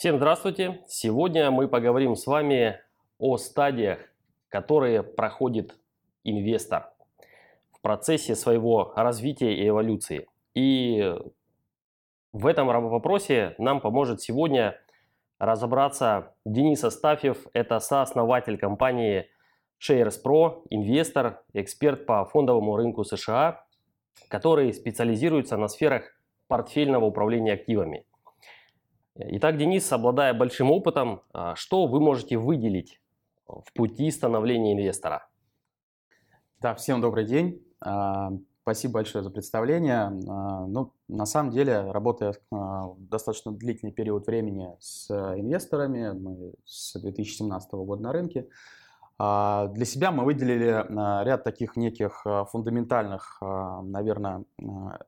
Всем 0.00 0.16
здравствуйте! 0.16 0.80
Сегодня 0.88 1.50
мы 1.50 1.68
поговорим 1.68 2.16
с 2.16 2.26
вами 2.26 2.80
о 3.18 3.36
стадиях, 3.36 3.98
которые 4.48 5.02
проходит 5.02 5.76
инвестор 6.24 6.88
в 7.70 7.82
процессе 7.82 8.34
своего 8.34 8.94
развития 8.96 9.52
и 9.54 9.68
эволюции. 9.68 10.26
И 10.54 11.14
в 12.32 12.46
этом 12.46 12.68
вопросе 12.68 13.54
нам 13.58 13.82
поможет 13.82 14.22
сегодня 14.22 14.80
разобраться 15.38 16.34
Денис 16.46 16.82
Астафьев, 16.82 17.46
это 17.52 17.78
сооснователь 17.78 18.56
компании 18.56 19.28
Shares 19.86 20.14
Pro, 20.24 20.62
инвестор, 20.70 21.42
эксперт 21.52 22.06
по 22.06 22.24
фондовому 22.24 22.74
рынку 22.74 23.04
США, 23.04 23.66
который 24.28 24.72
специализируется 24.72 25.58
на 25.58 25.68
сферах 25.68 26.04
портфельного 26.48 27.04
управления 27.04 27.52
активами– 27.52 28.06
Итак, 29.22 29.58
Денис, 29.58 29.92
обладая 29.92 30.32
большим 30.32 30.70
опытом, 30.70 31.22
а, 31.32 31.54
что 31.54 31.86
вы 31.86 32.00
можете 32.00 32.38
выделить 32.38 33.00
в 33.46 33.70
пути 33.74 34.10
становления 34.10 34.72
инвестора? 34.72 35.28
Да, 36.60 36.74
всем 36.74 37.02
добрый 37.02 37.26
день. 37.26 37.62
А, 37.80 38.30
спасибо 38.62 38.94
большое 38.94 39.22
за 39.22 39.30
представление. 39.30 40.04
А, 40.26 40.66
ну, 40.66 40.94
на 41.08 41.26
самом 41.26 41.50
деле, 41.50 41.90
работая 41.90 42.34
достаточно 42.50 43.52
длительный 43.52 43.92
период 43.92 44.26
времени 44.26 44.70
с 44.80 45.10
инвесторами, 45.10 46.12
мы 46.12 46.54
с 46.64 46.98
2017 46.98 47.72
года 47.72 48.02
на 48.02 48.12
рынке, 48.12 48.48
для 49.20 49.84
себя 49.84 50.12
мы 50.12 50.24
выделили 50.24 50.86
ряд 51.24 51.44
таких 51.44 51.76
неких 51.76 52.24
фундаментальных, 52.50 53.38
наверное, 53.40 54.44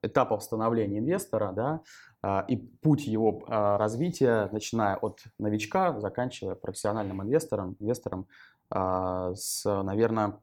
этапов 0.02 0.42
становления 0.42 0.98
инвестора, 0.98 1.52
да, 1.52 1.80
а, 2.22 2.44
и 2.46 2.56
путь 2.56 3.06
его 3.06 3.42
а, 3.48 3.76
развития, 3.78 4.48
начиная 4.52 4.96
от 4.96 5.24
новичка, 5.38 5.98
заканчивая 5.98 6.54
профессиональным 6.54 7.20
инвестором, 7.22 7.76
инвестором 7.80 8.28
а, 8.70 9.34
с, 9.34 9.64
наверное, 9.64 10.38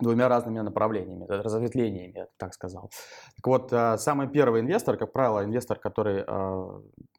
двумя 0.00 0.28
разными 0.28 0.60
направлениями, 0.60 1.26
разветвлениями, 1.28 2.12
я 2.16 2.28
так 2.38 2.54
сказал. 2.54 2.90
Так 3.36 3.46
вот, 3.46 4.00
самый 4.00 4.26
первый 4.26 4.62
инвестор, 4.62 4.96
как 4.96 5.12
правило, 5.12 5.44
инвестор, 5.44 5.78
который 5.78 6.24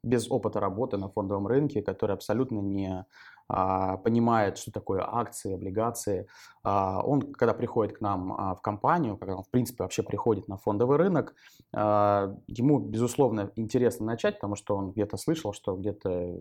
без 0.03 0.29
опыта 0.29 0.59
работы 0.59 0.97
на 0.97 1.07
фондовом 1.07 1.45
рынке, 1.45 1.83
который 1.83 2.13
абсолютно 2.13 2.59
не 2.59 2.87
а, 2.87 3.05
понимает, 3.47 4.57
что 4.57 4.71
такое 4.71 5.03
акции, 5.05 5.53
облигации. 5.53 6.27
А, 6.63 7.01
он, 7.05 7.33
когда 7.33 7.53
приходит 7.53 7.97
к 7.97 8.01
нам 8.01 8.33
а, 8.33 8.55
в 8.55 8.61
компанию, 8.61 9.17
когда 9.17 9.35
он, 9.35 9.43
в 9.43 9.49
принципе, 9.49 9.83
вообще 9.83 10.01
приходит 10.01 10.47
на 10.47 10.57
фондовый 10.57 10.97
рынок, 10.97 11.35
ему, 11.73 12.79
безусловно, 12.79 13.51
интересно 13.55 14.05
начать, 14.05 14.35
потому 14.35 14.55
что 14.55 14.75
он 14.75 14.91
где-то 14.91 15.17
слышал, 15.17 15.53
что 15.53 15.75
где-то 15.75 16.35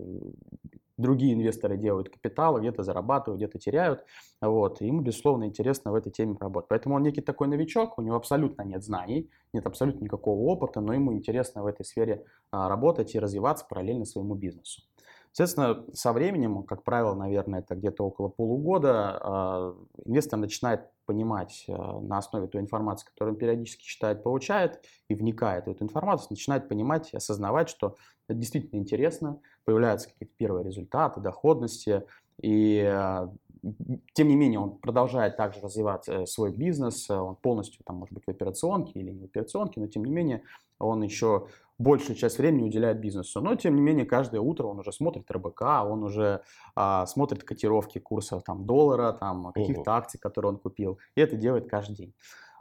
другие 0.97 1.33
инвесторы 1.33 1.75
делают 1.75 2.09
капитал, 2.09 2.59
где-то 2.59 2.83
зарабатывают, 2.83 3.39
где-то 3.39 3.57
теряют. 3.57 4.05
Вот. 4.41 4.79
Ему, 4.81 5.01
безусловно, 5.01 5.45
интересно 5.45 5.91
в 5.91 5.95
этой 5.95 6.11
теме 6.11 6.37
работать. 6.39 6.69
Поэтому 6.69 6.95
он 6.95 7.03
некий 7.03 7.21
такой 7.21 7.47
новичок, 7.47 7.97
у 7.97 8.01
него 8.01 8.15
абсолютно 8.15 8.61
нет 8.61 8.83
знаний, 8.83 9.29
нет 9.53 9.65
абсолютно 9.65 10.03
никакого 10.03 10.39
опыта, 10.41 10.81
но 10.81 10.93
ему 10.93 11.13
интересно 11.13 11.63
в 11.63 11.65
этой 11.65 11.83
сфере 11.83 12.25
работать 12.51 13.15
и 13.15 13.19
развиваться 13.19 13.65
параллельно 13.67 14.05
своему 14.05 14.35
бизнесу. 14.35 14.83
Соответственно, 15.33 15.83
со 15.93 16.13
временем, 16.13 16.61
как 16.61 16.83
правило, 16.83 17.15
наверное, 17.15 17.61
это 17.61 17.73
где-то 17.73 18.05
около 18.05 18.27
полугода, 18.29 19.17
а, 19.19 19.75
инвестор 20.05 20.37
начинает 20.37 20.91
понимать 21.07 21.65
а, 21.67 21.99
на 21.99 22.19
основе 22.19 22.47
той 22.47 22.61
информации, 22.61 23.07
которую 23.07 23.33
он 23.33 23.39
периодически 23.39 23.83
читает, 23.83 24.21
получает 24.21 24.85
и 25.09 25.15
вникает 25.15 25.65
в 25.65 25.71
эту 25.71 25.85
информацию, 25.85 26.27
начинает 26.29 26.69
понимать 26.69 27.11
и 27.13 27.17
осознавать, 27.17 27.67
что 27.67 27.95
это 28.27 28.37
действительно 28.37 28.79
интересно, 28.79 29.39
появляются 29.65 30.09
какие-то 30.09 30.35
первые 30.37 30.65
результаты, 30.65 31.19
доходности, 31.19 32.03
и 32.39 32.83
а, 32.85 33.33
тем 34.13 34.27
не 34.27 34.35
менее, 34.35 34.59
он 34.59 34.77
продолжает 34.77 35.37
также 35.37 35.61
развивать 35.61 36.07
э, 36.07 36.25
свой 36.25 36.51
бизнес, 36.51 37.09
он 37.09 37.35
полностью, 37.35 37.81
там, 37.85 37.97
может 37.97 38.13
быть, 38.13 38.25
в 38.25 38.29
операционке 38.29 38.99
или 38.99 39.11
не 39.11 39.21
в 39.21 39.25
операционке, 39.25 39.79
но 39.79 39.87
тем 39.87 40.03
не 40.03 40.11
менее, 40.11 40.43
он 40.79 41.01
еще 41.01 41.47
большую 41.77 42.15
часть 42.15 42.37
времени 42.37 42.63
уделяет 42.63 42.99
бизнесу. 42.99 43.41
Но, 43.41 43.55
тем 43.55 43.75
не 43.75 43.81
менее, 43.81 44.05
каждое 44.05 44.41
утро 44.41 44.67
он 44.67 44.79
уже 44.79 44.91
смотрит 44.91 45.29
РБК, 45.29 45.61
он 45.85 46.03
уже 46.03 46.41
а, 46.75 47.05
смотрит 47.05 47.43
котировки 47.43 47.99
курсов 47.99 48.43
там, 48.43 48.65
доллара, 48.65 49.13
там, 49.13 49.51
каких-то 49.53 49.95
акций, 49.95 50.19
которые 50.19 50.51
он 50.51 50.57
купил. 50.57 50.99
И 51.15 51.21
это 51.21 51.35
делает 51.35 51.69
каждый 51.69 51.95
день. 51.95 52.13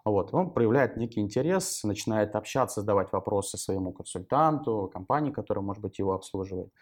Вот. 0.04 0.34
Он 0.34 0.50
проявляет 0.50 0.96
некий 0.96 1.20
интерес, 1.20 1.84
начинает 1.84 2.34
общаться, 2.34 2.80
задавать 2.80 3.12
вопросы 3.12 3.56
своему 3.56 3.92
консультанту, 3.92 4.90
компании, 4.92 5.30
которая, 5.30 5.62
может 5.62 5.82
быть, 5.82 5.98
его 5.98 6.12
обслуживает. 6.12 6.72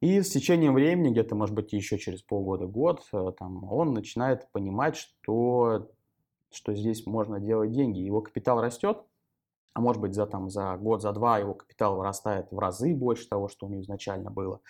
И 0.00 0.22
с 0.22 0.30
течением 0.30 0.72
времени, 0.72 1.10
где-то, 1.10 1.34
может 1.34 1.54
быть, 1.54 1.74
еще 1.74 1.98
через 1.98 2.22
полгода-год, 2.22 3.02
э, 3.12 3.32
там, 3.38 3.70
он 3.70 3.92
начинает 3.92 4.50
понимать, 4.50 4.96
что, 4.96 5.90
что 6.50 6.74
здесь 6.74 7.06
можно 7.06 7.38
делать 7.38 7.72
деньги. 7.72 7.98
Его 7.98 8.22
капитал 8.22 8.62
растет, 8.62 9.02
а 9.74 9.80
может 9.82 10.00
быть 10.00 10.14
за, 10.14 10.26
там, 10.26 10.48
за 10.48 10.76
год, 10.78 11.02
за 11.02 11.12
два 11.12 11.38
его 11.38 11.52
капитал 11.52 11.96
вырастает 11.96 12.50
в 12.50 12.58
разы 12.58 12.94
больше 12.94 13.28
того, 13.28 13.48
что 13.48 13.66
у 13.66 13.68
него 13.68 13.82
изначально 13.82 14.30
было. 14.30 14.60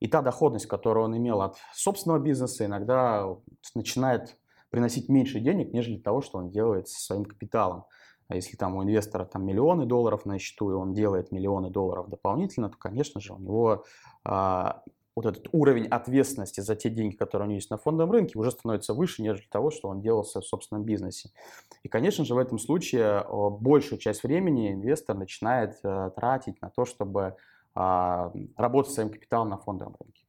И 0.00 0.08
та 0.08 0.22
доходность, 0.22 0.66
которую 0.66 1.04
он 1.04 1.16
имел 1.16 1.40
от 1.40 1.56
собственного 1.72 2.18
бизнеса, 2.18 2.64
иногда 2.64 3.28
начинает 3.76 4.36
приносить 4.70 5.08
меньше 5.08 5.38
денег, 5.38 5.72
нежели 5.72 5.98
того, 5.98 6.20
что 6.20 6.38
он 6.38 6.50
делает 6.50 6.88
со 6.88 7.00
своим 7.00 7.24
капиталом. 7.24 7.84
А 8.28 8.34
если 8.34 8.56
там 8.56 8.76
у 8.76 8.82
инвестора 8.82 9.24
там 9.24 9.44
миллионы 9.46 9.86
долларов 9.86 10.26
на 10.26 10.38
счету, 10.38 10.70
и 10.70 10.74
он 10.74 10.92
делает 10.92 11.32
миллионы 11.32 11.70
долларов 11.70 12.08
дополнительно, 12.08 12.68
то, 12.68 12.76
конечно 12.76 13.20
же, 13.20 13.32
у 13.32 13.38
него 13.38 13.84
а, 14.24 14.82
вот 15.16 15.26
этот 15.26 15.48
уровень 15.52 15.86
ответственности 15.86 16.60
за 16.60 16.76
те 16.76 16.90
деньги, 16.90 17.16
которые 17.16 17.46
у 17.46 17.50
него 17.50 17.56
есть 17.56 17.70
на 17.70 17.78
фондовом 17.78 18.12
рынке, 18.12 18.38
уже 18.38 18.50
становится 18.50 18.94
выше, 18.94 19.22
нежели 19.22 19.46
того, 19.46 19.70
что 19.70 19.88
он 19.88 20.00
делал 20.00 20.22
в 20.22 20.28
собственном 20.28 20.84
бизнесе. 20.84 21.30
И, 21.82 21.88
конечно 21.88 22.24
же, 22.24 22.34
в 22.34 22.38
этом 22.38 22.58
случае 22.58 23.24
большую 23.28 23.98
часть 23.98 24.22
времени 24.22 24.72
инвестор 24.72 25.16
начинает 25.16 25.78
э, 25.82 26.10
тратить 26.14 26.60
на 26.62 26.70
то, 26.70 26.84
чтобы 26.84 27.34
а, 27.74 28.32
работать 28.56 28.92
своим 28.92 29.10
капиталом 29.10 29.48
на 29.48 29.56
фондовом 29.56 29.96
рынке 30.00 30.24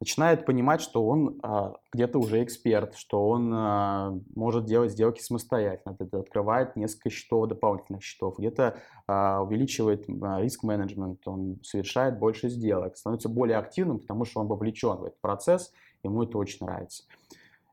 начинает 0.00 0.46
понимать, 0.46 0.80
что 0.80 1.06
он 1.06 1.38
а, 1.42 1.74
где-то 1.92 2.18
уже 2.18 2.42
эксперт, 2.42 2.96
что 2.96 3.28
он 3.28 3.52
а, 3.54 4.18
может 4.34 4.64
делать 4.64 4.92
сделки 4.92 5.20
самостоятельно, 5.20 5.96
это 5.98 6.20
открывает 6.20 6.76
несколько 6.76 7.10
счетов, 7.10 7.48
дополнительных 7.48 8.02
счетов, 8.02 8.38
где-то 8.38 8.78
а, 9.06 9.42
увеличивает 9.42 10.06
а, 10.22 10.40
риск-менеджмент, 10.40 11.26
он 11.26 11.58
совершает 11.62 12.18
больше 12.18 12.48
сделок, 12.48 12.96
становится 12.96 13.28
более 13.28 13.58
активным, 13.58 14.00
потому 14.00 14.24
что 14.24 14.40
он 14.40 14.48
вовлечен 14.48 14.96
в 14.96 15.04
этот 15.04 15.20
процесс, 15.20 15.72
ему 16.02 16.22
это 16.22 16.38
очень 16.38 16.66
нравится. 16.66 17.04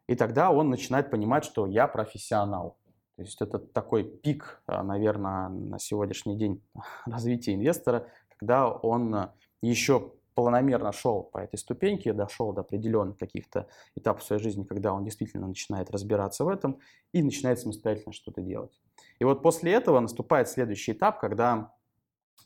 И 0.08 0.16
тогда 0.16 0.52
он 0.52 0.70
начинает 0.70 1.10
понимать, 1.10 1.46
что 1.46 1.68
я 1.68 1.88
профессионал. 1.88 2.78
То 3.16 3.24
есть 3.24 3.42
это 3.42 3.60
такой 3.60 4.04
пик, 4.04 4.62
а, 4.68 4.84
наверное, 4.84 5.50
на 5.50 5.80
сегодняшний 5.80 6.38
день 6.38 6.64
развития 7.06 7.54
инвестора, 7.54 8.08
когда 8.38 8.70
он 8.70 9.30
еще 9.62 10.14
планомерно 10.36 10.92
шел 10.92 11.24
по 11.24 11.40
этой 11.40 11.58
ступеньке, 11.58 12.14
дошел 12.14 12.54
до 12.54 12.62
определенных 12.62 13.18
каких-то 13.18 13.68
этапов 13.96 14.24
своей 14.24 14.42
жизни, 14.42 14.64
когда 14.64 14.94
он 14.94 15.04
действительно 15.04 15.48
начинает 15.48 15.92
разбираться 15.92 16.46
в 16.46 16.48
этом 16.48 16.80
и 17.12 17.22
начинает 17.22 17.60
самостоятельно 17.60 18.14
что-то 18.14 18.42
делать. 18.42 18.80
И 19.20 19.24
вот 19.24 19.42
после 19.42 19.74
этого 19.74 20.00
наступает 20.00 20.48
следующий 20.48 20.94
этап, 20.94 21.20
когда 21.20 21.74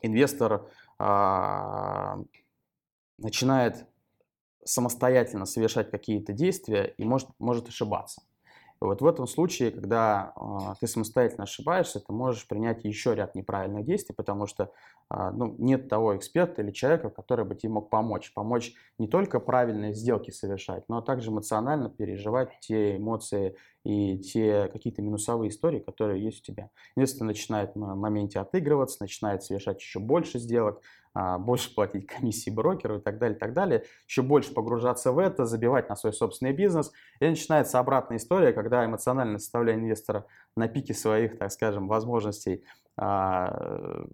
инвестор 0.02 0.70
а, 0.98 2.18
начинает 3.18 3.86
самостоятельно 4.64 5.46
совершать 5.46 5.92
какие-то 5.92 6.34
действия 6.34 6.94
и 6.98 7.06
может, 7.06 7.30
может 7.40 7.68
ошибаться. 7.68 8.24
Вот 8.82 9.02
в 9.02 9.06
этом 9.06 9.28
случае, 9.28 9.72
когда 9.72 10.34
э, 10.36 10.74
ты 10.80 10.88
самостоятельно 10.88 11.44
ошибаешься, 11.44 12.00
ты 12.00 12.12
можешь 12.12 12.48
принять 12.48 12.84
еще 12.84 13.16
ряд 13.16 13.34
неправильных 13.34 13.86
действий, 13.86 14.14
потому 14.14 14.48
что 14.48 14.72
э, 15.10 15.32
ну, 15.34 15.56
нет 15.58 15.88
того 15.88 16.18
эксперта 16.18 16.62
или 16.62 16.72
человека, 16.72 17.10
который 17.10 17.46
бы 17.46 17.56
тебе 17.56 17.72
мог 17.72 17.90
помочь. 17.90 18.34
Помочь 18.34 18.74
не 18.98 19.08
только 19.08 19.40
правильные 19.40 19.94
сделки 19.94 20.32
совершать, 20.32 20.84
но 20.90 21.02
также 21.02 21.30
эмоционально 21.32 21.90
переживать 21.90 22.60
те 22.60 22.98
эмоции 22.98 23.56
и 23.86 24.18
те 24.18 24.68
какие-то 24.74 25.04
минусовые 25.04 25.50
истории, 25.50 25.80
которые 25.80 26.24
есть 26.24 26.42
у 26.42 26.44
тебя. 26.44 26.72
Если 26.96 27.24
начинает 27.24 27.76
в 27.76 27.80
моменте 27.80 28.40
отыгрываться, 28.40 28.98
начинает 29.00 29.44
совершать 29.44 29.80
еще 29.80 30.00
больше 30.00 30.40
сделок, 30.40 30.82
а, 31.14 31.38
больше 31.38 31.74
платить 31.74 32.08
комиссии 32.08 32.50
брокеру 32.50 32.98
и 32.98 33.00
так 33.00 33.20
далее, 33.20 33.38
и 33.38 33.40
так 33.40 33.54
далее, 33.54 33.84
еще 34.08 34.24
больше 34.24 34.56
погружаться 34.56 35.12
в 35.12 35.20
это, 35.20 35.46
забивать 35.46 35.88
на 35.88 35.96
свой 35.96 36.14
собственный 36.14 36.52
бизнес. 36.52 36.92
И 37.20 37.28
начинается 37.28 37.78
обратная 37.78 38.18
история, 38.18 38.54
когда 38.54 38.84
эмоциональная 38.84 39.38
составляющая 39.38 39.82
инвестора 39.82 40.26
на 40.56 40.68
пике 40.68 40.96
своих, 40.96 41.38
так 41.38 41.52
скажем, 41.52 41.88
возможностей 41.88 42.64
а, 42.98 44.08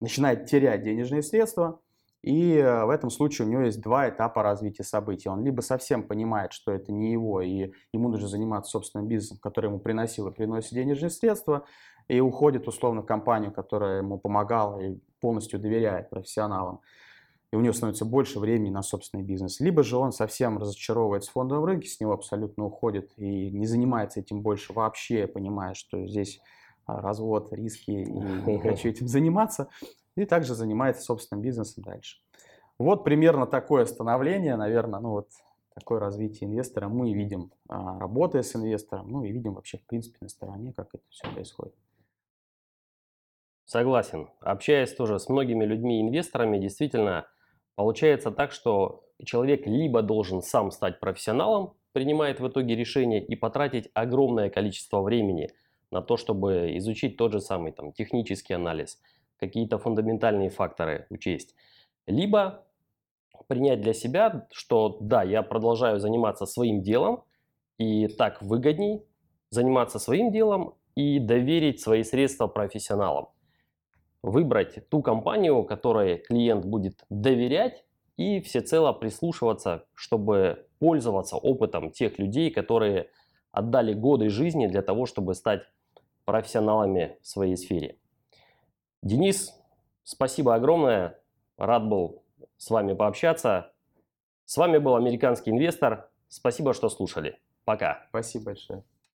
начинает 0.00 0.46
терять 0.46 0.82
денежные 0.82 1.22
средства, 1.22 1.80
и 2.22 2.56
э, 2.56 2.84
в 2.84 2.90
этом 2.90 3.10
случае 3.10 3.46
у 3.46 3.50
него 3.50 3.62
есть 3.62 3.80
два 3.80 4.08
этапа 4.08 4.42
развития 4.42 4.82
событий. 4.82 5.28
Он 5.28 5.44
либо 5.44 5.60
совсем 5.60 6.02
понимает, 6.02 6.52
что 6.52 6.72
это 6.72 6.92
не 6.92 7.12
его, 7.12 7.40
и 7.40 7.72
ему 7.92 8.08
нужно 8.08 8.26
заниматься 8.26 8.72
собственным 8.72 9.06
бизнесом, 9.06 9.38
который 9.40 9.66
ему 9.66 9.78
приносил 9.78 10.28
и 10.28 10.34
приносит 10.34 10.72
денежные 10.72 11.10
средства, 11.10 11.64
и 12.08 12.20
уходит 12.20 12.66
условно 12.66 13.02
в 13.02 13.06
компанию, 13.06 13.52
которая 13.52 13.98
ему 13.98 14.18
помогала 14.18 14.80
и 14.80 14.98
полностью 15.20 15.60
доверяет 15.60 16.10
профессионалам. 16.10 16.80
и 17.52 17.56
у 17.56 17.60
него 17.60 17.72
становится 17.72 18.04
больше 18.04 18.40
времени 18.40 18.70
на 18.70 18.82
собственный 18.82 19.24
бизнес. 19.24 19.60
Либо 19.60 19.82
же 19.82 19.96
он 19.96 20.12
совсем 20.12 20.58
разочаровывается 20.58 21.30
в 21.30 21.32
фондовом 21.32 21.64
рынке, 21.64 21.88
с 21.88 22.00
него 22.00 22.12
абсолютно 22.12 22.64
уходит 22.64 23.12
и 23.16 23.50
не 23.50 23.66
занимается 23.66 24.20
этим 24.20 24.42
больше 24.42 24.72
вообще, 24.74 25.26
понимая, 25.26 25.72
что 25.74 26.04
здесь 26.06 26.40
а, 26.84 27.00
развод, 27.00 27.52
риски 27.52 27.90
и 27.90 28.10
не 28.10 28.58
хочу 28.62 28.88
этим 28.88 29.08
заниматься. 29.08 29.68
И 30.18 30.26
также 30.26 30.54
занимается 30.54 31.02
собственным 31.02 31.42
бизнесом 31.42 31.84
дальше. 31.84 32.18
Вот 32.76 33.04
примерно 33.04 33.46
такое 33.46 33.84
становление, 33.84 34.56
наверное, 34.56 35.00
ну 35.00 35.10
вот 35.10 35.28
такое 35.74 36.00
развитие 36.00 36.50
инвестора 36.50 36.88
мы 36.88 37.12
видим, 37.12 37.52
а, 37.68 37.98
работая 38.00 38.42
с 38.42 38.54
инвестором, 38.56 39.10
ну 39.10 39.24
и 39.24 39.30
видим 39.30 39.54
вообще, 39.54 39.78
в 39.78 39.86
принципе, 39.86 40.18
на 40.20 40.28
стороне, 40.28 40.72
как 40.72 40.88
это 40.92 41.04
все 41.08 41.28
происходит. 41.32 41.74
Согласен. 43.64 44.28
Общаясь 44.40 44.92
тоже 44.92 45.18
с 45.18 45.28
многими 45.28 45.64
людьми-инвесторами, 45.64 46.58
действительно 46.58 47.26
получается 47.76 48.30
так, 48.32 48.50
что 48.50 49.04
человек 49.24 49.66
либо 49.66 50.02
должен 50.02 50.42
сам 50.42 50.70
стать 50.70 51.00
профессионалом, 51.00 51.74
принимает 51.92 52.40
в 52.40 52.48
итоге 52.48 52.74
решение 52.74 53.24
и 53.24 53.36
потратить 53.36 53.90
огромное 53.94 54.50
количество 54.50 55.00
времени 55.00 55.50
на 55.90 56.02
то, 56.02 56.16
чтобы 56.16 56.76
изучить 56.78 57.16
тот 57.16 57.32
же 57.32 57.40
самый 57.40 57.72
там, 57.72 57.92
технический 57.92 58.54
анализ, 58.54 59.00
какие-то 59.38 59.78
фундаментальные 59.78 60.50
факторы 60.50 61.06
учесть. 61.10 61.54
Либо 62.06 62.66
принять 63.46 63.80
для 63.80 63.92
себя, 63.92 64.46
что 64.52 64.98
да, 65.00 65.22
я 65.22 65.42
продолжаю 65.42 66.00
заниматься 66.00 66.46
своим 66.46 66.82
делом, 66.82 67.24
и 67.78 68.08
так 68.08 68.42
выгодней 68.42 69.04
заниматься 69.50 69.98
своим 69.98 70.30
делом 70.30 70.74
и 70.94 71.18
доверить 71.18 71.80
свои 71.80 72.02
средства 72.02 72.48
профессионалам. 72.48 73.28
Выбрать 74.22 74.88
ту 74.90 75.00
компанию, 75.00 75.64
которой 75.64 76.18
клиент 76.18 76.64
будет 76.64 77.04
доверять 77.08 77.84
и 78.16 78.40
всецело 78.40 78.92
прислушиваться, 78.92 79.86
чтобы 79.94 80.66
пользоваться 80.80 81.36
опытом 81.36 81.92
тех 81.92 82.18
людей, 82.18 82.50
которые 82.50 83.10
отдали 83.52 83.94
годы 83.94 84.28
жизни 84.28 84.66
для 84.66 84.82
того, 84.82 85.06
чтобы 85.06 85.34
стать 85.34 85.62
профессионалами 86.24 87.16
в 87.22 87.28
своей 87.28 87.56
сфере. 87.56 87.96
Денис, 89.02 89.54
спасибо 90.02 90.54
огромное. 90.54 91.20
Рад 91.56 91.88
был 91.88 92.22
с 92.56 92.70
вами 92.70 92.94
пообщаться. 92.94 93.72
С 94.44 94.56
вами 94.56 94.78
был 94.78 94.96
американский 94.96 95.50
инвестор. 95.50 96.10
Спасибо, 96.28 96.74
что 96.74 96.88
слушали. 96.88 97.38
Пока. 97.64 98.06
Спасибо 98.10 98.46
большое. 98.46 98.84